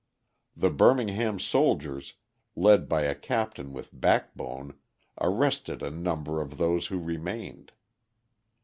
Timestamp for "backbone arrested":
3.93-5.83